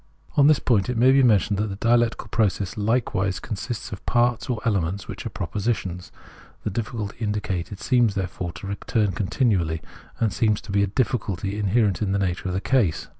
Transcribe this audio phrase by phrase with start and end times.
[0.35, 4.49] On this point it may be mentioned that the dialectical process Ukewise consists of parts
[4.49, 6.11] or elements which are propositions.
[6.63, 9.79] The difficulty indicated seems there fore to recur continually,
[10.19, 13.09] and seems to be a difficulty inherent in the nature of the case.